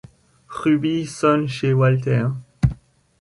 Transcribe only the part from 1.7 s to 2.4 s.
Walter.